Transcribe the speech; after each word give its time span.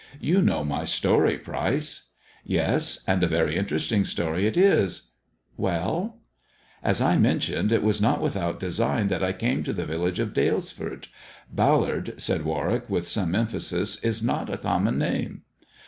You 0.19 0.41
know 0.41 0.63
my 0.63 0.83
story, 0.83 1.37
Pryce 1.37 2.07
1 2.45 2.45
"Yes. 2.55 3.03
And 3.05 3.21
a 3.23 3.27
very 3.27 3.55
interesting 3.55 4.03
story 4.03 4.47
it 4.47 4.57
is 4.57 5.09
I 5.15 5.61
Well 5.61 6.01
1 6.01 6.11
""As 6.91 7.01
I 7.01 7.17
mentioned, 7.17 7.71
it 7.71 7.83
was 7.83 8.01
not 8.01 8.19
without 8.19 8.59
design 8.59 9.09
that 9.09 9.19
T 9.19 9.33
came 9.45 9.61
to 9.61 9.73
the 9.73 9.85
village 9.85 10.17
of 10.17 10.33
Dalesford. 10.33 11.05
Ballard," 11.53 12.15
said 12.17 12.41
Warwick, 12.45 12.89
with 12.89 13.07
some 13.07 13.35
emphasis, 13.35 14.03
"is 14.03 14.23
not 14.23 14.49
a 14.49 14.57
common 14.57 14.97
name." 14.97 15.43